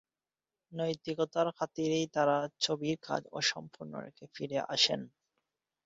নৈতিকতার 0.71 1.47
খাতিরে 1.57 1.99
তাঁরা 2.15 2.37
ছবির 2.59 2.95
কাজ 3.03 3.21
অসম্পূর্ণ 3.31 3.93
রেখেই 4.05 4.29
ফিরে 4.35 4.59
আসেন। 4.67 5.01